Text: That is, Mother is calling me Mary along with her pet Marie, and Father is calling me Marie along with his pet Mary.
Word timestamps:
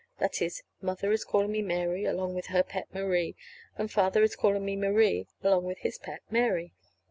That 0.17 0.41
is, 0.41 0.63
Mother 0.81 1.11
is 1.11 1.23
calling 1.23 1.51
me 1.51 1.61
Mary 1.61 2.05
along 2.05 2.33
with 2.33 2.47
her 2.47 2.63
pet 2.63 2.87
Marie, 2.91 3.35
and 3.77 3.91
Father 3.91 4.23
is 4.23 4.35
calling 4.35 4.65
me 4.65 4.75
Marie 4.75 5.27
along 5.43 5.65
with 5.65 5.77
his 5.77 5.99
pet 5.99 6.23
Mary. 6.31 6.73